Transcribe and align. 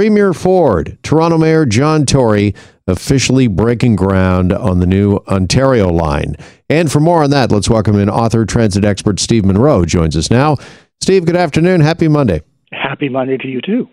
Premier 0.00 0.32
Ford, 0.32 0.96
Toronto 1.02 1.36
Mayor 1.36 1.66
John 1.66 2.06
Tory 2.06 2.54
officially 2.86 3.48
breaking 3.48 3.96
ground 3.96 4.50
on 4.50 4.80
the 4.80 4.86
new 4.86 5.16
Ontario 5.28 5.90
line. 5.90 6.36
And 6.70 6.90
for 6.90 7.00
more 7.00 7.22
on 7.22 7.28
that, 7.32 7.52
let's 7.52 7.68
welcome 7.68 7.96
in 7.96 8.08
author, 8.08 8.46
transit 8.46 8.82
expert 8.82 9.20
Steve 9.20 9.44
Munro 9.44 9.84
joins 9.84 10.16
us 10.16 10.30
now. 10.30 10.56
Steve, 11.02 11.26
good 11.26 11.36
afternoon. 11.36 11.82
Happy 11.82 12.08
Monday. 12.08 12.40
Happy 12.72 13.10
Monday 13.10 13.36
to 13.36 13.46
you 13.46 13.60
too. 13.60 13.90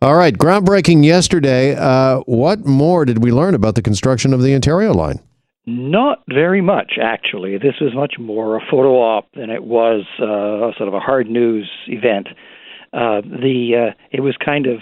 All 0.00 0.16
right, 0.16 0.32
groundbreaking 0.32 1.04
yesterday. 1.04 1.76
Uh, 1.76 2.20
what 2.20 2.64
more 2.64 3.04
did 3.04 3.22
we 3.22 3.30
learn 3.30 3.54
about 3.54 3.74
the 3.74 3.82
construction 3.82 4.32
of 4.32 4.42
the 4.42 4.54
Ontario 4.54 4.94
line? 4.94 5.20
Not 5.66 6.22
very 6.26 6.62
much, 6.62 6.94
actually. 6.98 7.58
This 7.58 7.74
was 7.82 7.94
much 7.94 8.14
more 8.18 8.56
a 8.56 8.60
photo 8.70 8.94
op 8.94 9.30
than 9.34 9.50
it 9.50 9.64
was 9.64 10.06
uh, 10.20 10.74
sort 10.78 10.88
of 10.88 10.94
a 10.94 11.00
hard 11.00 11.28
news 11.28 11.70
event. 11.86 12.28
Uh, 12.94 13.20
the 13.20 13.90
uh, 13.90 13.94
it 14.10 14.20
was 14.20 14.34
kind 14.44 14.66
of 14.66 14.80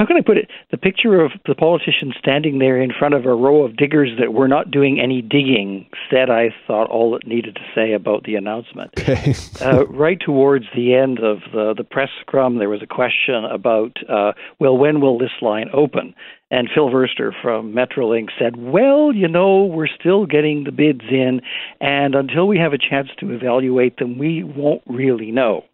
how 0.00 0.06
can 0.06 0.16
I 0.16 0.22
put 0.22 0.38
it? 0.38 0.48
The 0.70 0.78
picture 0.78 1.20
of 1.20 1.32
the 1.44 1.54
politician 1.54 2.14
standing 2.18 2.58
there 2.58 2.80
in 2.80 2.90
front 2.90 3.12
of 3.12 3.26
a 3.26 3.34
row 3.34 3.64
of 3.64 3.76
diggers 3.76 4.08
that 4.18 4.32
were 4.32 4.48
not 4.48 4.70
doing 4.70 4.98
any 4.98 5.20
digging 5.20 5.90
said, 6.10 6.30
I 6.30 6.54
thought, 6.66 6.88
all 6.88 7.14
it 7.16 7.26
needed 7.26 7.56
to 7.56 7.60
say 7.74 7.92
about 7.92 8.24
the 8.24 8.36
announcement. 8.36 8.92
Okay. 8.98 9.34
uh, 9.60 9.86
right 9.88 10.18
towards 10.18 10.64
the 10.74 10.94
end 10.94 11.18
of 11.18 11.40
the, 11.52 11.74
the 11.76 11.84
press 11.84 12.08
scrum, 12.22 12.56
there 12.56 12.70
was 12.70 12.80
a 12.80 12.86
question 12.86 13.44
about, 13.44 13.98
uh, 14.08 14.32
well, 14.58 14.78
when 14.78 15.02
will 15.02 15.18
this 15.18 15.36
line 15.42 15.68
open? 15.74 16.14
And 16.50 16.70
Phil 16.74 16.88
Verster 16.88 17.32
from 17.42 17.74
Metrolinx 17.74 18.28
said, 18.38 18.56
well, 18.56 19.12
you 19.12 19.28
know, 19.28 19.66
we're 19.66 19.86
still 19.86 20.24
getting 20.24 20.64
the 20.64 20.72
bids 20.72 21.04
in, 21.10 21.42
and 21.78 22.14
until 22.14 22.48
we 22.48 22.56
have 22.56 22.72
a 22.72 22.78
chance 22.78 23.08
to 23.18 23.32
evaluate 23.32 23.98
them, 23.98 24.16
we 24.16 24.44
won't 24.44 24.82
really 24.86 25.30
know. 25.30 25.66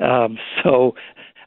Um, 0.00 0.38
so 0.62 0.94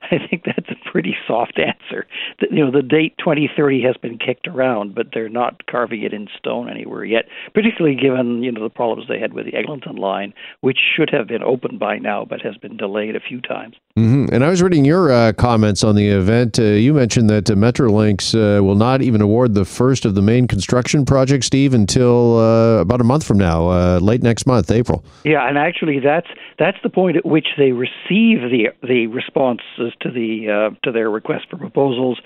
I 0.11 0.27
think 0.27 0.43
that's 0.45 0.69
a 0.69 0.89
pretty 0.91 1.15
soft 1.27 1.59
answer. 1.59 2.05
You 2.51 2.65
know, 2.65 2.71
the 2.71 2.81
date 2.81 3.17
2030 3.19 3.83
has 3.83 3.97
been 3.97 4.17
kicked 4.17 4.47
around, 4.47 4.95
but 4.95 5.07
they're 5.13 5.29
not 5.29 5.65
carving 5.67 6.03
it 6.03 6.13
in 6.13 6.27
stone 6.37 6.69
anywhere 6.69 7.03
yet. 7.03 7.25
Particularly 7.53 7.95
given 7.95 8.43
you 8.43 8.51
know 8.51 8.63
the 8.63 8.69
problems 8.69 9.07
they 9.07 9.19
had 9.19 9.33
with 9.33 9.45
the 9.45 9.55
Eglinton 9.55 9.95
line, 9.95 10.33
which 10.61 10.79
should 10.95 11.09
have 11.11 11.27
been 11.27 11.43
open 11.43 11.77
by 11.77 11.97
now, 11.97 12.25
but 12.25 12.41
has 12.41 12.57
been 12.57 12.77
delayed 12.77 13.15
a 13.15 13.19
few 13.19 13.41
times. 13.41 13.75
Mm-hmm. 13.97 14.31
And 14.31 14.43
I 14.43 14.49
was 14.49 14.61
reading 14.61 14.85
your 14.85 15.11
uh, 15.11 15.33
comments 15.33 15.83
on 15.83 15.95
the 15.95 16.07
event. 16.07 16.59
Uh, 16.59 16.65
you 16.65 16.93
mentioned 16.93 17.31
that 17.31 17.49
uh, 17.49 17.55
Metrolinx 17.55 18.35
uh, 18.35 18.63
will 18.63 18.75
not 18.75 19.01
even 19.01 19.21
award 19.21 19.55
the 19.55 19.65
first 19.65 20.05
of 20.05 20.13
the 20.13 20.21
main 20.21 20.47
construction 20.47 21.03
projects, 21.03 21.47
Steve, 21.47 21.73
until 21.73 22.37
uh, 22.37 22.77
about 22.77 23.01
a 23.01 23.03
month 23.03 23.25
from 23.25 23.39
now, 23.39 23.69
uh, 23.69 23.97
late 23.99 24.21
next 24.21 24.45
month, 24.45 24.69
April. 24.69 25.03
Yeah, 25.25 25.49
and 25.49 25.57
actually, 25.57 25.99
that's 25.99 26.27
that's 26.59 26.77
the 26.83 26.91
point 26.91 27.17
at 27.17 27.25
which 27.25 27.47
they 27.57 27.71
receive 27.71 28.51
the 28.51 28.67
the 28.83 29.07
responses 29.07 29.93
to 30.01 30.11
the 30.11 30.77
to 30.83 30.91
their 30.91 31.09
request 31.09 31.47
for 31.49 31.57
proposals, 31.57 32.19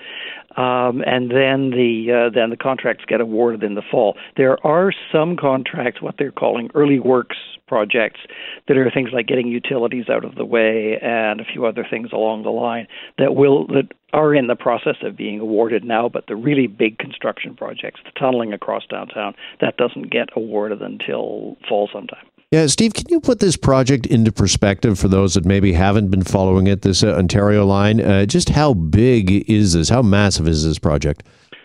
um, 0.58 1.02
and 1.06 1.30
then 1.30 1.70
the 1.70 2.30
then 2.34 2.50
the 2.50 2.56
contracts 2.58 3.06
get 3.08 3.22
awarded 3.22 3.62
in 3.62 3.76
the 3.76 3.82
fall. 3.90 4.18
There 4.36 4.58
are 4.66 4.92
some 5.10 5.38
contracts, 5.38 6.02
what 6.02 6.16
they're 6.18 6.32
calling 6.32 6.70
early 6.74 6.98
works 6.98 7.38
projects, 7.66 8.20
that 8.68 8.76
are 8.76 8.90
things 8.90 9.08
like 9.14 9.26
getting 9.26 9.48
utilities 9.48 10.10
out 10.10 10.26
of 10.26 10.34
the 10.34 10.44
way 10.44 10.98
and 11.00 11.40
a 11.40 11.44
few 11.44 11.61
other 11.64 11.86
things 11.88 12.10
along 12.12 12.42
the 12.42 12.50
line 12.50 12.86
that 13.18 13.34
will 13.34 13.66
that 13.68 13.88
are 14.12 14.34
in 14.34 14.46
the 14.46 14.56
process 14.56 14.96
of 15.02 15.16
being 15.16 15.40
awarded 15.40 15.84
now. 15.84 16.08
But 16.08 16.26
the 16.26 16.36
really 16.36 16.66
big 16.66 16.98
construction 16.98 17.54
projects, 17.54 18.00
the 18.04 18.10
tunneling 18.18 18.52
across 18.52 18.86
downtown, 18.86 19.34
that 19.60 19.76
doesn't 19.76 20.10
get 20.10 20.28
awarded 20.36 20.82
until 20.82 21.56
fall 21.68 21.88
sometime. 21.92 22.26
Yeah, 22.50 22.66
Steve, 22.66 22.92
can 22.92 23.06
you 23.08 23.18
put 23.18 23.38
this 23.38 23.56
project 23.56 24.04
into 24.04 24.30
perspective 24.30 24.98
for 24.98 25.08
those 25.08 25.32
that 25.34 25.46
maybe 25.46 25.72
haven't 25.72 26.10
been 26.10 26.22
following 26.22 26.66
it, 26.66 26.82
this 26.82 27.02
uh, 27.02 27.14
Ontario 27.14 27.64
line? 27.64 27.98
Uh, 27.98 28.26
just 28.26 28.50
how 28.50 28.74
big 28.74 29.48
is 29.48 29.72
this? 29.72 29.88
How 29.88 30.02
massive 30.02 30.46
is 30.46 30.62
this 30.62 30.78
project? 30.78 31.22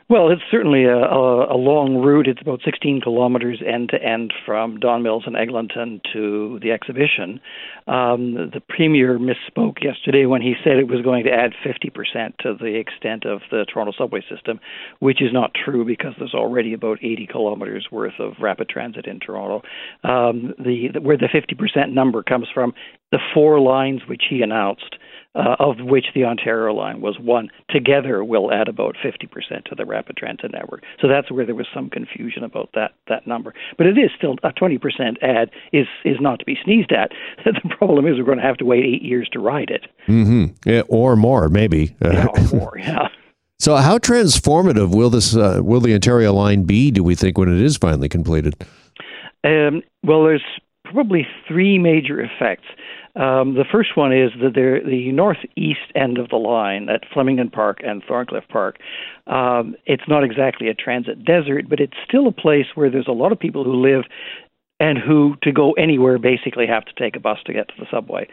Well, 0.09 0.29
it's 0.31 0.43
certainly 0.49 0.85
a, 0.85 0.95
a, 0.95 1.53
a, 1.53 1.59
long 1.59 1.97
route. 1.97 2.27
It's 2.27 2.39
about 2.39 2.61
16 2.63 3.01
kilometers 3.01 3.61
end 3.61 3.89
to 3.89 4.01
end 4.01 4.33
from 4.45 4.79
Don 4.79 5.03
Mills 5.03 5.23
and 5.25 5.35
Eglinton 5.35 5.99
to 6.13 6.59
the 6.61 6.71
exhibition. 6.71 7.41
Um, 7.87 8.35
the 8.53 8.61
premier 8.69 9.19
misspoke 9.19 9.83
yesterday 9.83 10.25
when 10.25 10.41
he 10.41 10.55
said 10.63 10.77
it 10.77 10.87
was 10.87 11.01
going 11.01 11.25
to 11.25 11.31
add 11.31 11.51
50% 11.65 12.37
to 12.37 12.53
the 12.57 12.79
extent 12.79 13.25
of 13.25 13.41
the 13.51 13.65
Toronto 13.65 13.91
subway 13.97 14.21
system, 14.33 14.61
which 14.99 15.21
is 15.21 15.33
not 15.33 15.51
true 15.53 15.83
because 15.83 16.13
there's 16.17 16.33
already 16.33 16.71
about 16.71 16.99
80 17.03 17.27
kilometers 17.27 17.89
worth 17.91 18.17
of 18.17 18.35
rapid 18.39 18.69
transit 18.69 19.07
in 19.07 19.19
Toronto. 19.19 19.61
Um, 20.05 20.53
the, 20.57 20.99
where 21.01 21.17
the 21.17 21.27
50% 21.27 21.91
number 21.91 22.23
comes 22.23 22.47
from, 22.53 22.73
the 23.11 23.19
four 23.33 23.59
lines 23.59 24.01
which 24.07 24.23
he 24.29 24.41
announced 24.41 24.95
uh, 25.35 25.55
of 25.59 25.77
which 25.79 26.07
the 26.15 26.23
Ontario 26.23 26.73
line 26.73 27.01
was 27.01 27.17
one, 27.19 27.49
together 27.69 28.23
will 28.23 28.51
add 28.51 28.67
about 28.67 28.95
50% 29.03 29.65
to 29.65 29.75
the 29.75 29.85
rapid 29.85 30.17
transit 30.17 30.51
network. 30.51 30.83
So 30.99 31.07
that's 31.07 31.31
where 31.31 31.45
there 31.45 31.55
was 31.55 31.67
some 31.73 31.89
confusion 31.89 32.43
about 32.43 32.69
that 32.73 32.93
that 33.07 33.27
number. 33.27 33.53
But 33.77 33.87
it 33.87 33.97
is 33.97 34.09
still 34.17 34.35
a 34.43 34.51
20% 34.51 34.79
add 35.21 35.51
is 35.71 35.87
is 36.03 36.17
not 36.19 36.39
to 36.39 36.45
be 36.45 36.57
sneezed 36.63 36.91
at. 36.91 37.11
the 37.45 37.75
problem 37.77 38.07
is 38.07 38.17
we're 38.17 38.23
going 38.23 38.37
to 38.37 38.43
have 38.43 38.57
to 38.57 38.65
wait 38.65 38.83
eight 38.83 39.03
years 39.03 39.29
to 39.33 39.39
ride 39.39 39.69
it. 39.69 39.85
Mm-hmm. 40.07 40.69
Yeah, 40.69 40.81
or 40.87 41.15
more, 41.15 41.49
maybe. 41.49 41.95
Yeah, 42.07 42.27
or 42.27 42.59
more. 42.59 42.77
Yeah. 42.77 43.09
So, 43.59 43.75
how 43.75 43.97
transformative 43.97 44.95
will 44.95 45.09
this 45.09 45.35
uh, 45.35 45.61
will 45.63 45.79
the 45.81 45.93
Ontario 45.95 46.31
line 46.31 46.63
be? 46.63 46.91
Do 46.91 47.03
we 47.03 47.15
think 47.15 47.39
when 47.39 47.49
it 47.49 47.59
is 47.59 47.75
finally 47.75 48.07
completed? 48.07 48.53
Um, 49.43 49.81
well, 50.03 50.23
there's 50.23 50.43
probably 50.85 51.27
three 51.47 51.79
major 51.79 52.21
effects. 52.21 52.65
Um, 53.17 53.55
the 53.55 53.65
first 53.71 53.97
one 53.97 54.13
is 54.15 54.31
that 54.41 54.53
the 54.53 55.11
northeast 55.11 55.91
end 55.95 56.19
of 56.19 56.29
the 56.29 56.35
line 56.35 56.87
at 56.87 57.01
Flemington 57.11 57.49
Park 57.49 57.79
and 57.83 58.03
Thorncliffe 58.03 58.47
Park. 58.47 58.77
Um, 59.25 59.75
it's 59.85 60.07
not 60.07 60.23
exactly 60.23 60.67
a 60.67 60.75
transit 60.75 61.25
desert, 61.25 61.67
but 61.67 61.79
it's 61.79 61.97
still 62.07 62.27
a 62.27 62.31
place 62.31 62.67
where 62.75 62.91
there's 62.91 63.07
a 63.07 63.11
lot 63.13 63.31
of 63.31 63.39
people 63.39 63.63
who 63.63 63.81
live 63.81 64.03
and 64.79 64.99
who, 64.99 65.35
to 65.41 65.51
go 65.51 65.71
anywhere, 65.73 66.19
basically 66.19 66.67
have 66.67 66.85
to 66.85 66.93
take 66.93 67.15
a 67.15 67.19
bus 67.19 67.39
to 67.47 67.53
get 67.53 67.67
to 67.69 67.73
the 67.79 67.87
subway. 67.89 68.27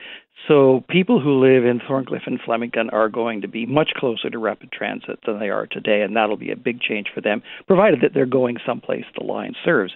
So 0.47 0.85
people 0.91 1.19
who 1.19 1.41
live 1.41 1.65
in 1.65 1.81
Thorncliffe 1.81 2.27
and 2.27 2.39
Flemington 2.45 2.91
are 2.91 3.09
going 3.09 3.41
to 3.41 3.49
be 3.49 3.65
much 3.65 3.93
closer 3.97 4.29
to 4.29 4.39
rapid 4.39 4.71
transit 4.71 5.21
than 5.25 5.41
they 5.41 5.49
are 5.49 5.67
today, 5.67 6.03
and 6.03 6.15
that'll 6.15 6.37
be 6.37 6.51
a 6.51 6.57
big 6.57 6.83
change 6.83 7.07
for 7.15 7.23
them, 7.23 7.43
provided 7.67 8.03
that 8.03 8.13
they're 8.13 8.27
going 8.27 8.59
someplace 8.67 9.07
the 9.19 9.25
line 9.25 9.55
serves. 9.65 9.95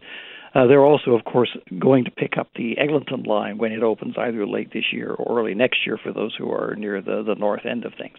Uh, 0.55 0.67
they're 0.67 0.85
also, 0.85 1.13
of 1.13 1.25
course, 1.25 1.57
going 1.79 2.05
to 2.05 2.11
pick 2.11 2.39
up 2.39 2.49
the 2.57 2.79
Eglinton 2.79 3.23
line 3.25 3.59
when 3.59 3.73
it 3.73 3.83
opens 3.83 4.15
either 4.19 4.47
late 4.47 4.73
this 4.73 4.93
year 4.93 5.13
or 5.13 5.39
early 5.39 5.55
next 5.55 5.87
year 5.87 5.99
for 6.03 6.13
those 6.13 6.35
who 6.37 6.51
are 6.51 6.75
near 6.77 7.01
the, 7.01 7.23
the 7.27 7.35
north 7.35 7.67
end 7.67 7.85
of 7.85 7.93
things. 7.99 8.17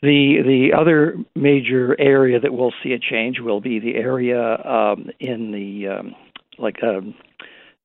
The 0.00 0.36
the 0.44 0.78
other 0.78 1.16
major 1.34 2.00
area 2.00 2.38
that 2.38 2.52
will 2.52 2.72
see 2.82 2.92
a 2.92 3.00
change 3.00 3.40
will 3.40 3.60
be 3.60 3.80
the 3.80 3.96
area 3.96 4.40
um, 4.64 5.10
in 5.18 5.50
the 5.50 5.88
um, 5.88 6.14
like 6.56 6.76
um, 6.84 7.14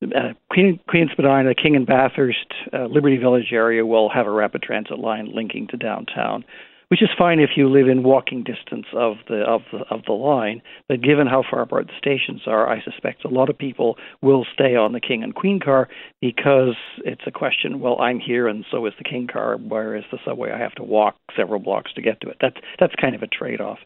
uh, 0.04 0.34
Queen 0.52 0.80
Queen 0.88 1.10
Spadina, 1.12 1.56
King 1.56 1.76
and 1.76 1.88
Bathurst, 1.88 2.54
uh, 2.72 2.86
Liberty 2.86 3.18
Village 3.18 3.52
area 3.52 3.84
will 3.84 4.10
have 4.10 4.28
a 4.28 4.32
rapid 4.32 4.62
transit 4.62 5.00
line 5.00 5.32
linking 5.34 5.68
to 5.70 5.78
downtown 5.78 6.46
which 6.90 7.02
is 7.02 7.10
fine 7.18 7.40
if 7.40 7.52
you 7.56 7.70
live 7.70 7.88
in 7.88 8.04
walking 8.04 8.44
distance 8.44 8.86
of 8.94 9.18
the 9.28 9.42
of 9.42 9.62
the 9.72 9.80
of 9.90 10.04
the 10.06 10.14
line. 10.14 10.62
But 10.88 11.02
given 11.02 11.28
how 11.28 11.44
far 11.50 11.62
apart 11.62 11.88
the 11.88 11.98
stations 11.98 12.42
are, 12.48 12.70
I 12.70 12.84
suspect 12.84 13.26
a 13.26 13.30
lot 13.30 13.50
of 13.50 13.58
people 13.58 13.98
will 14.22 14.46
stay 14.54 14.76
on 14.76 14.94
the 14.94 15.00
King 15.00 15.24
and 15.24 15.36
Queen 15.36 15.60
car 15.60 15.90
because 16.22 16.76
it's 17.06 17.22
a 17.26 17.32
question. 17.32 17.80
Well, 17.80 18.00
I'm 18.00 18.20
here, 18.20 18.48
and 18.48 18.66
so 18.70 18.86
is 18.86 18.94
the 18.98 19.04
King 19.04 19.28
car, 19.32 19.58
whereas 19.58 20.04
the 20.12 20.20
subway 20.26 20.52
I 20.52 20.60
have 20.60 20.76
to 20.76 20.84
walk 20.84 21.16
several 21.36 21.60
blocks 21.60 21.94
to 21.94 22.02
get 22.02 22.22
to 22.22 22.30
it. 22.30 22.38
That's 22.42 22.58
that's 22.80 22.94
kind 23.00 23.16
of 23.16 23.24
a 23.24 23.28
trade-off. 23.28 23.80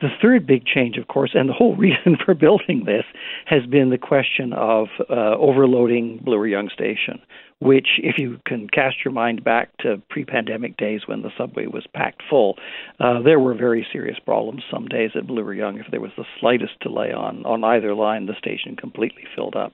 The 0.00 0.08
third 0.20 0.46
big 0.46 0.66
change, 0.66 0.96
of 0.96 1.08
course, 1.08 1.30
and 1.34 1.48
the 1.48 1.54
whole 1.54 1.76
reason 1.84 2.16
for 2.24 2.34
building 2.34 2.84
this 2.86 3.04
has 3.46 3.66
been 3.66 3.90
the 3.90 3.98
question 3.98 4.52
of 4.52 4.88
uh, 5.08 5.36
overloading 5.36 6.20
Bloor 6.24 6.46
Yonge 6.46 6.72
Station 6.72 7.20
which, 7.64 7.98
if 8.02 8.18
you 8.18 8.38
can 8.46 8.68
cast 8.68 8.96
your 9.04 9.12
mind 9.12 9.42
back 9.42 9.74
to 9.78 10.00
pre 10.10 10.24
pandemic 10.24 10.76
days 10.76 11.00
when 11.06 11.22
the 11.22 11.30
subway 11.36 11.66
was 11.66 11.86
packed 11.94 12.22
full, 12.28 12.58
uh, 13.00 13.22
there 13.22 13.40
were 13.40 13.54
very 13.54 13.86
serious 13.90 14.18
problems 14.18 14.62
some 14.70 14.86
days 14.86 15.12
at 15.14 15.26
Bloor 15.26 15.54
Yonge. 15.54 15.80
If 15.80 15.90
there 15.90 16.00
was 16.00 16.10
the 16.18 16.26
slightest 16.38 16.78
delay 16.80 17.10
on, 17.10 17.46
on 17.46 17.64
either 17.64 17.94
line, 17.94 18.26
the 18.26 18.36
station 18.36 18.76
completely 18.76 19.24
filled 19.34 19.56
up. 19.56 19.72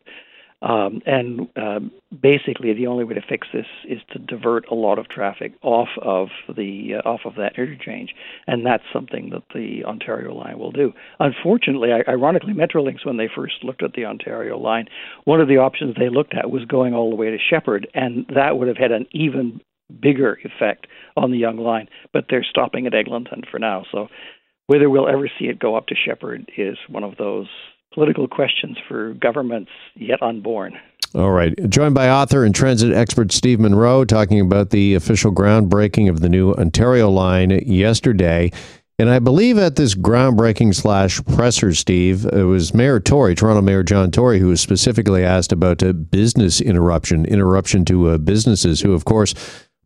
Um, 0.63 1.01
and 1.07 1.49
uh, 1.57 1.81
basically, 2.21 2.75
the 2.75 2.87
only 2.87 3.05
way 3.05 3.15
to 3.15 3.23
fix 3.27 3.49
this 3.53 3.67
is 3.89 3.99
to 4.13 4.19
divert 4.19 4.69
a 4.71 4.75
lot 4.75 4.99
of 4.99 5.09
traffic 5.09 5.53
off 5.63 5.89
of 6.03 6.29
the 6.55 6.97
uh, 7.03 7.09
off 7.09 7.21
of 7.25 7.37
that 7.37 7.57
interchange, 7.57 8.15
and 8.47 8.67
that's 8.67 8.83
something 8.93 9.31
that 9.31 9.43
the 9.55 9.85
Ontario 9.87 10.35
line 10.35 10.59
will 10.59 10.73
do. 10.73 10.93
Unfortunately, 11.19 11.89
ironically, 12.07 12.53
Metrolinx, 12.53 13.07
when 13.07 13.17
they 13.17 13.29
first 13.35 13.65
looked 13.65 13.83
at 13.83 13.95
the 13.95 14.05
Ontario 14.05 14.59
line, 14.59 14.87
one 15.25 15.41
of 15.41 15.49
the 15.49 15.57
options 15.57 15.97
they 15.99 16.11
looked 16.11 16.35
at 16.35 16.51
was 16.51 16.65
going 16.67 16.93
all 16.93 17.09
the 17.09 17.17
way 17.17 17.31
to 17.31 17.39
Sheppard, 17.39 17.89
and 17.95 18.27
that 18.35 18.59
would 18.59 18.69
have 18.69 18.77
had 18.77 18.93
an 18.93 19.07
even 19.13 19.63
bigger 20.01 20.39
effect 20.45 20.87
on 21.17 21.31
the 21.31 21.39
Yonge 21.39 21.61
line. 21.61 21.89
But 22.13 22.27
they're 22.29 22.45
stopping 22.49 22.87
at 22.87 22.95
Eglinton 22.95 23.43
for 23.51 23.59
now, 23.59 23.87
so 23.91 24.09
whether 24.67 24.91
we'll 24.91 25.09
ever 25.09 25.29
see 25.39 25.47
it 25.47 25.59
go 25.59 25.75
up 25.75 25.87
to 25.87 25.95
Sheppard 25.97 26.51
is 26.57 26.77
one 26.87 27.03
of 27.03 27.17
those 27.17 27.49
political 27.93 28.29
questions 28.29 28.77
for 28.89 29.15
governments 29.15 29.71
yet 29.97 30.23
unborn. 30.23 30.79
All 31.15 31.33
right. 31.33 31.55
Joined 31.69 31.95
by 31.95 32.09
author 32.09 32.45
and 32.45 32.55
transit 32.55 32.93
expert 32.93 33.33
Steve 33.33 33.59
Munro, 33.59 34.05
talking 34.05 34.41
about 34.41 34.71
the 34.71 34.95
official 34.95 35.33
groundbreaking 35.33 36.09
of 36.09 36.21
the 36.21 36.29
new 36.29 36.53
Ontario 36.53 37.11
line 37.11 37.51
yesterday. 37.67 38.53
And 39.01 39.09
I 39.09 39.19
believe 39.19 39.57
at 39.57 39.77
this 39.77 39.95
groundbreaking 39.95 40.75
slash 40.75 41.25
presser, 41.25 41.75
Steve, 41.75 42.27
it 42.27 42.45
was 42.45 42.75
Mayor 42.75 43.01
Tory, 43.01 43.35
Toronto 43.35 43.63
Mayor 43.63 43.83
John 43.83 44.11
Tory, 44.11 44.39
who 44.39 44.49
was 44.49 44.61
specifically 44.61 45.25
asked 45.25 45.53
about 45.53 45.83
a 45.83 45.95
business 45.95 46.61
interruption, 46.61 47.25
interruption 47.25 47.85
to 47.87 48.11
uh, 48.11 48.19
businesses 48.19 48.83
who, 48.83 48.93
of 48.93 49.07
course, 49.07 49.35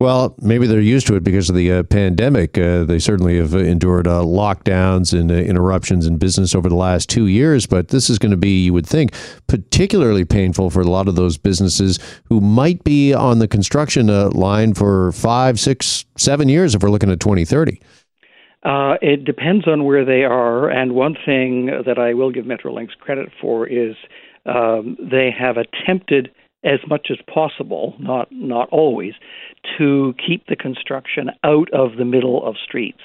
well, 0.01 0.35
maybe 0.41 0.67
they're 0.67 0.81
used 0.81 1.07
to 1.07 1.15
it 1.15 1.23
because 1.23 1.49
of 1.49 1.55
the 1.55 1.71
uh, 1.71 1.83
pandemic. 1.85 2.59
Uh, 2.59 2.83
they 2.83 2.99
certainly 2.99 3.39
have 3.39 3.55
endured 3.55 4.09
uh, 4.09 4.23
lockdowns 4.23 5.19
and 5.19 5.31
uh, 5.31 5.35
interruptions 5.35 6.05
in 6.05 6.19
business 6.19 6.53
over 6.55 6.69
the 6.69 6.75
last 6.75 7.09
two 7.09 7.29
years. 7.29 7.65
But 7.65 7.89
this 7.89 8.11
is 8.11 8.19
going 8.19 8.33
to 8.33 8.37
be, 8.37 8.65
you 8.65 8.73
would 8.73 8.87
think, 8.87 9.15
particularly 9.47 10.25
painful 10.25 10.71
for 10.71 10.81
a 10.81 10.89
lot 10.89 11.07
of 11.07 11.15
those 11.15 11.39
businesses 11.39 12.01
who 12.25 12.41
might 12.41 12.83
be 12.83 13.15
on 13.15 13.39
the 13.39 13.47
construction 13.47 14.11
uh, 14.11 14.31
line 14.31 14.75
for 14.75 15.13
five, 15.13 15.61
six, 15.61 16.05
seven 16.19 16.49
years 16.49 16.75
if 16.75 16.83
we're 16.83 16.91
looking 16.91 17.11
at 17.11 17.21
2030. 17.21 17.81
Uh, 18.65 18.95
it 19.01 19.25
depends 19.25 19.69
on 19.69 19.85
where 19.85 20.05
they 20.05 20.25
are. 20.25 20.69
And 20.71 20.95
one 20.95 21.17
thing 21.25 21.67
that 21.87 21.99
I 21.99 22.15
will 22.15 22.33
give 22.33 22.47
Metrolinx 22.47 22.89
credit 22.99 23.31
for 23.41 23.67
is 23.69 23.95
um, 24.45 24.97
they 24.99 25.31
have 25.31 25.57
attempted 25.57 26.31
as 26.65 26.81
much 26.89 27.09
as 27.11 27.19
possible, 27.33 27.95
not 27.99 28.29
not 28.33 28.69
always, 28.71 29.13
to 29.79 30.15
keep 30.27 30.47
the 30.47 30.57
construction 30.57 31.31
out 31.43 31.73
of 31.73 31.97
the 31.97 32.05
middle 32.05 32.47
of 32.47 32.57
streets. 32.63 33.01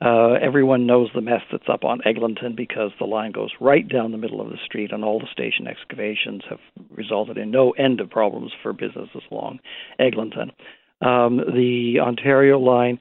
Uh, 0.00 0.34
everyone 0.34 0.86
knows 0.86 1.08
the 1.12 1.20
mess 1.20 1.42
that's 1.50 1.68
up 1.68 1.84
on 1.84 2.00
Eglinton 2.04 2.54
because 2.56 2.92
the 2.98 3.04
line 3.04 3.32
goes 3.32 3.50
right 3.60 3.88
down 3.88 4.12
the 4.12 4.18
middle 4.18 4.40
of 4.40 4.48
the 4.48 4.58
street, 4.64 4.92
and 4.92 5.04
all 5.04 5.18
the 5.18 5.26
station 5.32 5.66
excavations 5.66 6.42
have 6.48 6.60
resulted 6.90 7.36
in 7.36 7.50
no 7.50 7.70
end 7.72 8.00
of 8.00 8.08
problems 8.08 8.52
for 8.62 8.72
businesses 8.72 9.22
along 9.30 9.58
Eglinton. 9.98 10.52
Um, 11.00 11.38
the 11.38 11.98
Ontario 12.00 12.58
line, 12.60 13.00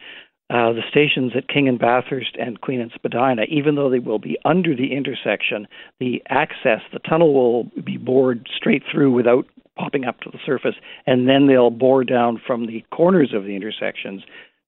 uh, 0.50 0.74
the 0.74 0.82
stations 0.90 1.34
at 1.36 1.48
King 1.48 1.68
and 1.68 1.78
Bathurst 1.78 2.36
and 2.40 2.62
Queen 2.62 2.82
and 2.82 2.92
Spadina, 2.96 3.44
even 3.50 3.76
though 3.76 3.90
they 3.90 4.00
will 4.00 4.20
be 4.20 4.38
under 4.44 4.76
the 4.76 4.94
intersection, 4.94 5.68
the 6.00 6.24
access, 6.30 6.82
the 6.94 7.00
tunnel 7.00 7.34
will 7.34 7.66
be 7.84 7.98
bored 7.98 8.48
straight 8.56 8.84
through 8.92 9.12
without 9.12 9.46
popping 9.78 10.06
up 10.06 10.20
to 10.22 10.30
the 10.32 10.40
surface, 10.46 10.76
and 11.06 11.28
then 11.28 11.48
they'll 11.48 11.70
bore 11.70 12.04
down 12.04 12.42
from 12.46 12.68
the 12.68 12.84
corners 12.92 13.34
of 13.34 13.44
the 13.44 13.56
intersections 13.56 14.24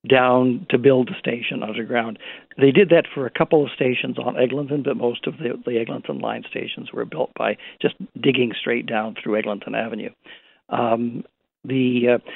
down 0.08 0.66
to 0.70 0.78
build 0.78 1.10
the 1.10 1.20
station 1.20 1.62
underground. 1.62 2.18
They 2.58 2.72
did 2.72 2.90
that 2.90 3.06
for 3.14 3.26
a 3.26 3.30
couple 3.30 3.66
of 3.66 3.72
stations 3.72 4.18
on 4.18 4.38
Eglinton, 4.38 4.84
but 4.84 4.96
most 4.96 5.28
of 5.28 5.38
the, 5.38 5.62
the 5.66 5.78
Eglinton 5.78 6.20
line 6.20 6.44
stations 6.50 6.94
were 6.94 7.06
built 7.06 7.32
by 7.38 7.58
just 7.82 7.96
digging 8.20 8.54
straight 8.58 8.86
down 8.86 9.16
through 9.22 9.38
Eglinton 9.38 9.76
Avenue. 9.76 10.12
Um, 10.70 11.26
the 11.66 12.16
uh, 12.16 12.30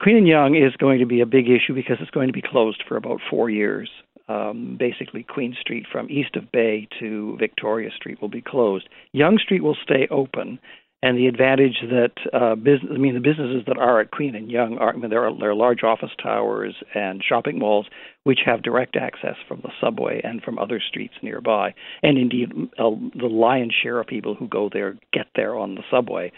Queen 0.00 0.16
and 0.16 0.28
Yonge 0.28 0.56
is 0.56 0.76
going 0.76 0.98
to 0.98 1.06
be 1.06 1.20
a 1.20 1.26
big 1.26 1.48
issue 1.48 1.74
because 1.74 1.98
it's 2.00 2.10
going 2.10 2.26
to 2.26 2.32
be 2.32 2.42
closed 2.42 2.82
for 2.86 2.96
about 2.96 3.20
four 3.30 3.50
years. 3.50 3.88
Um, 4.28 4.76
basically, 4.78 5.22
Queen 5.22 5.56
Street 5.60 5.86
from 5.90 6.10
east 6.10 6.34
of 6.34 6.50
Bay 6.50 6.88
to 6.98 7.36
Victoria 7.38 7.90
Street 7.94 8.20
will 8.20 8.28
be 8.28 8.42
closed. 8.42 8.88
Yonge 9.12 9.40
Street 9.40 9.62
will 9.62 9.76
stay 9.80 10.08
open, 10.10 10.58
and 11.06 11.16
the 11.16 11.28
advantage 11.28 11.76
that 11.82 12.12
uh, 12.32 12.56
business, 12.56 12.90
I 12.92 12.98
mean, 12.98 13.14
the 13.14 13.20
businesses 13.20 13.62
that 13.68 13.78
are 13.78 14.00
at 14.00 14.10
Queen 14.10 14.34
and 14.34 14.50
Yonge 14.50 14.76
are, 14.80 14.92
I 14.92 14.96
mean, 14.96 15.08
there 15.08 15.24
are, 15.24 15.38
there 15.38 15.50
are 15.50 15.54
large 15.54 15.84
office 15.84 16.10
towers 16.20 16.74
and 16.96 17.22
shopping 17.22 17.60
malls 17.60 17.86
which 18.24 18.40
have 18.44 18.60
direct 18.62 18.96
access 18.96 19.36
from 19.46 19.60
the 19.62 19.70
subway 19.80 20.20
and 20.24 20.42
from 20.42 20.58
other 20.58 20.80
streets 20.80 21.14
nearby, 21.22 21.74
and 22.02 22.18
indeed, 22.18 22.50
uh, 22.76 22.90
the 23.14 23.28
lion's 23.28 23.72
share 23.72 24.00
of 24.00 24.08
people 24.08 24.34
who 24.34 24.48
go 24.48 24.68
there 24.72 24.98
get 25.12 25.26
there 25.36 25.56
on 25.56 25.76
the 25.76 25.82
subway. 25.92 26.32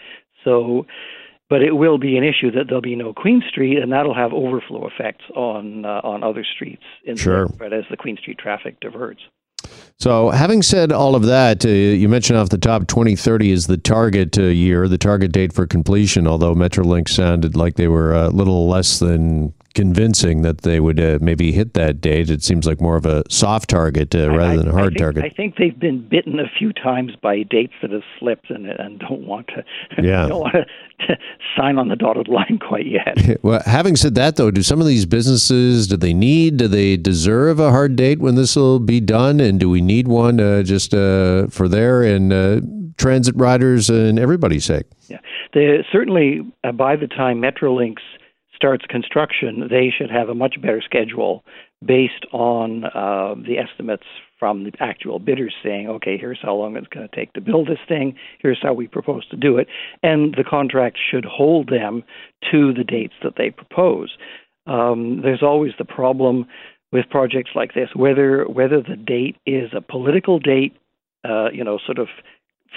So, 0.45 0.85
but 1.49 1.63
it 1.63 1.71
will 1.71 1.97
be 1.97 2.15
an 2.17 2.23
issue 2.23 2.51
that 2.51 2.65
there'll 2.67 2.81
be 2.81 2.95
no 2.95 3.11
Queen 3.11 3.41
Street, 3.49 3.79
and 3.79 3.91
that'll 3.91 4.13
have 4.13 4.33
overflow 4.33 4.87
effects 4.87 5.25
on 5.35 5.83
uh, 5.83 6.01
on 6.03 6.23
other 6.23 6.45
streets 6.45 6.83
in 7.03 7.15
sure. 7.15 7.47
the, 7.47 7.65
as 7.65 7.85
the 7.89 7.97
Queen 7.97 8.17
Street 8.17 8.37
traffic 8.37 8.79
diverts. 8.81 9.21
So, 9.97 10.29
having 10.29 10.61
said 10.61 10.93
all 10.93 11.13
of 11.13 11.23
that, 11.25 11.65
uh, 11.65 11.69
you 11.69 12.07
mentioned 12.07 12.39
off 12.39 12.49
the 12.49 12.57
top 12.57 12.87
2030 12.87 13.51
is 13.51 13.67
the 13.67 13.77
target 13.77 14.37
uh, 14.37 14.43
year, 14.43 14.87
the 14.87 14.97
target 14.97 15.33
date 15.33 15.51
for 15.51 15.67
completion, 15.67 16.25
although 16.25 16.55
Metrolinx 16.55 17.09
sounded 17.09 17.55
like 17.55 17.75
they 17.75 17.89
were 17.89 18.13
a 18.13 18.29
little 18.29 18.69
less 18.69 18.99
than 18.99 19.53
convincing 19.75 20.41
that 20.41 20.59
they 20.59 20.79
would 20.79 20.99
uh, 20.99 21.19
maybe 21.21 21.51
hit 21.51 21.73
that 21.73 22.01
date. 22.01 22.29
It 22.29 22.43
seems 22.43 22.65
like 22.65 22.81
more 22.81 22.95
of 22.95 23.05
a 23.05 23.23
soft 23.29 23.69
target 23.69 24.15
uh, 24.15 24.29
rather 24.29 24.53
I, 24.53 24.55
than 24.57 24.67
a 24.67 24.71
hard 24.71 24.83
I 24.83 24.87
think, 24.87 24.97
target. 24.97 25.23
I 25.25 25.29
think 25.29 25.55
they've 25.57 25.79
been 25.79 26.07
bitten 26.07 26.39
a 26.39 26.49
few 26.57 26.73
times 26.73 27.15
by 27.21 27.43
dates 27.43 27.73
that 27.81 27.91
have 27.91 28.03
slipped 28.19 28.49
and, 28.49 28.65
and 28.65 28.99
don't 28.99 29.25
want 29.25 29.47
to 29.47 29.63
yeah. 30.01 30.27
don't 30.27 30.41
want 30.41 30.53
to 30.53 30.65
sign 31.57 31.77
on 31.77 31.87
the 31.87 31.95
dotted 31.95 32.27
line 32.27 32.59
quite 32.59 32.87
yet. 32.87 33.39
well, 33.43 33.61
having 33.65 33.95
said 33.95 34.15
that, 34.15 34.35
though, 34.35 34.51
do 34.51 34.63
some 34.63 34.81
of 34.81 34.87
these 34.87 35.05
businesses 35.05 35.87
do 35.87 35.97
they 35.97 36.13
need 36.13 36.57
do 36.57 36.67
they 36.67 36.97
deserve 36.97 37.59
a 37.59 37.69
hard 37.69 37.95
date 37.95 38.19
when 38.19 38.35
this 38.35 38.55
will 38.55 38.79
be 38.79 38.99
done, 38.99 39.39
and 39.39 39.58
do 39.59 39.69
we 39.69 39.81
need 39.81 40.07
one 40.07 40.39
uh, 40.39 40.63
just 40.63 40.93
uh, 40.93 41.47
for 41.47 41.67
their 41.67 42.03
and 42.03 42.33
uh, 42.33 42.61
transit 42.97 43.35
riders 43.35 43.89
and 43.89 44.17
everybody's 44.19 44.65
sake? 44.65 44.85
Yeah, 45.07 45.19
certainly 45.91 46.41
uh, 46.63 46.71
by 46.71 46.95
the 46.95 47.07
time 47.07 47.41
Metrolinx 47.41 47.97
starts 48.55 48.85
construction, 48.89 49.67
they 49.69 49.89
should 49.95 50.11
have 50.11 50.29
a 50.29 50.35
much 50.35 50.61
better 50.61 50.81
schedule 50.81 51.43
based 51.83 52.25
on 52.33 52.83
uh, 52.85 53.35
the 53.35 53.57
estimates 53.57 54.03
from 54.37 54.65
the 54.65 54.71
actual 54.79 55.19
bidders 55.19 55.53
saying, 55.63 55.87
okay, 55.87 56.17
here's 56.17 56.39
how 56.41 56.53
long 56.53 56.75
it's 56.75 56.87
going 56.87 57.07
to 57.07 57.15
take 57.15 57.31
to 57.33 57.41
build 57.41 57.67
this 57.67 57.79
thing, 57.87 58.15
here's 58.39 58.61
how 58.61 58.73
we 58.73 58.87
propose 58.87 59.27
to 59.29 59.37
do 59.37 59.57
it, 59.57 59.67
and 60.03 60.35
the 60.35 60.43
contract 60.43 60.97
should 61.09 61.25
hold 61.25 61.69
them 61.69 62.03
to 62.51 62.73
the 62.73 62.83
dates 62.83 63.13
that 63.23 63.33
they 63.37 63.49
propose. 63.49 64.17
Um, 64.67 65.21
there's 65.23 65.43
always 65.43 65.71
the 65.77 65.85
problem 65.85 66.47
with 66.91 67.09
projects 67.09 67.51
like 67.55 67.73
this 67.73 67.89
whether 67.95 68.45
whether 68.45 68.81
the 68.81 68.95
date 68.95 69.37
is 69.45 69.71
a 69.73 69.81
political 69.81 70.39
date, 70.39 70.75
uh, 71.27 71.49
you 71.51 71.63
know, 71.63 71.79
sort 71.85 71.99
of 71.99 72.07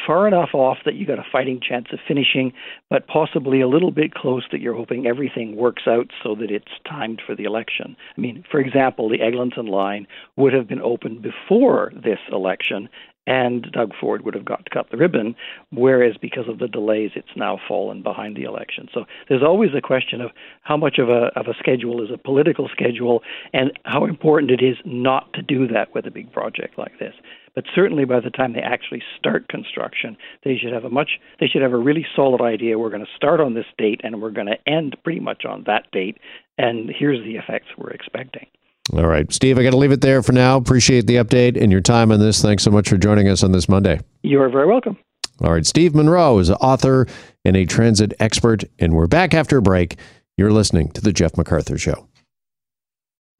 far 0.06 0.26
enough 0.26 0.50
off 0.54 0.78
that 0.84 0.94
you 0.94 1.06
got 1.06 1.18
a 1.18 1.26
fighting 1.30 1.60
chance 1.60 1.86
of 1.92 1.98
finishing, 2.06 2.52
but 2.90 3.06
possibly 3.06 3.60
a 3.60 3.68
little 3.68 3.90
bit 3.90 4.14
close 4.14 4.44
that 4.50 4.60
you're 4.60 4.74
hoping 4.74 5.06
everything 5.06 5.56
works 5.56 5.82
out 5.86 6.10
so 6.22 6.34
that 6.34 6.50
it's 6.50 6.72
timed 6.88 7.20
for 7.24 7.34
the 7.34 7.44
election. 7.44 7.96
I 8.16 8.20
mean, 8.20 8.44
for 8.50 8.58
example, 8.58 9.08
the 9.08 9.20
Eglinton 9.20 9.66
line 9.66 10.06
would 10.36 10.52
have 10.52 10.66
been 10.66 10.80
open 10.80 11.20
before 11.20 11.92
this 11.94 12.18
election, 12.30 12.88
and 13.26 13.70
Doug 13.72 13.92
Ford 14.00 14.24
would 14.24 14.34
have 14.34 14.44
got 14.44 14.64
to 14.64 14.70
cut 14.70 14.90
the 14.90 14.96
ribbon, 14.96 15.34
whereas 15.70 16.16
because 16.20 16.48
of 16.48 16.58
the 16.58 16.66
delays, 16.66 17.12
it's 17.14 17.36
now 17.36 17.58
fallen 17.68 18.02
behind 18.02 18.36
the 18.36 18.42
election. 18.42 18.88
So 18.92 19.04
there's 19.28 19.42
always 19.42 19.70
a 19.76 19.80
question 19.80 20.20
of 20.20 20.32
how 20.62 20.76
much 20.76 20.98
of 20.98 21.08
a 21.08 21.30
of 21.36 21.46
a 21.46 21.54
schedule 21.58 22.02
is 22.02 22.10
a 22.12 22.18
political 22.18 22.68
schedule, 22.68 23.22
and 23.52 23.72
how 23.84 24.04
important 24.06 24.50
it 24.50 24.62
is 24.62 24.76
not 24.84 25.32
to 25.34 25.42
do 25.42 25.68
that 25.68 25.94
with 25.94 26.06
a 26.06 26.10
big 26.10 26.32
project 26.32 26.78
like 26.78 26.98
this. 26.98 27.14
But 27.54 27.64
certainly, 27.74 28.04
by 28.04 28.20
the 28.20 28.30
time 28.30 28.54
they 28.54 28.60
actually 28.60 29.02
start 29.18 29.48
construction, 29.48 30.16
they 30.42 30.56
should 30.56 30.72
have 30.72 30.84
a 30.84 30.90
much 30.90 31.20
they 31.38 31.46
should 31.46 31.62
have 31.62 31.72
a 31.72 31.78
really 31.78 32.06
solid 32.16 32.40
idea. 32.40 32.78
We're 32.78 32.90
going 32.90 33.04
to 33.04 33.16
start 33.16 33.40
on 33.40 33.54
this 33.54 33.66
date, 33.78 34.00
and 34.02 34.20
we're 34.20 34.30
going 34.30 34.48
to 34.48 34.68
end 34.68 34.96
pretty 35.04 35.20
much 35.20 35.44
on 35.44 35.64
that 35.66 35.90
date. 35.92 36.18
And 36.58 36.90
here's 36.90 37.24
the 37.24 37.36
effects 37.36 37.68
we're 37.76 37.90
expecting. 37.90 38.46
All 38.92 39.06
right. 39.06 39.32
Steve, 39.32 39.58
I 39.58 39.62
got 39.62 39.70
to 39.70 39.76
leave 39.76 39.92
it 39.92 40.00
there 40.00 40.22
for 40.22 40.32
now. 40.32 40.56
Appreciate 40.56 41.06
the 41.06 41.16
update 41.16 41.60
and 41.60 41.70
your 41.70 41.80
time 41.80 42.10
on 42.10 42.18
this. 42.18 42.42
Thanks 42.42 42.62
so 42.64 42.70
much 42.70 42.88
for 42.88 42.96
joining 42.96 43.28
us 43.28 43.42
on 43.42 43.52
this 43.52 43.68
Monday. 43.68 44.00
You 44.22 44.40
are 44.42 44.48
very 44.48 44.66
welcome. 44.66 44.98
All 45.40 45.52
right. 45.52 45.64
Steve 45.64 45.94
Munro 45.94 46.38
is 46.38 46.48
an 46.48 46.56
author 46.56 47.06
and 47.44 47.56
a 47.56 47.64
transit 47.64 48.12
expert, 48.18 48.64
and 48.78 48.92
we're 48.94 49.06
back 49.06 49.34
after 49.34 49.58
a 49.58 49.62
break. 49.62 49.96
You're 50.36 50.52
listening 50.52 50.90
to 50.92 51.00
The 51.00 51.12
Jeff 51.12 51.32
McArthur 51.32 51.78
Show. 51.78 52.08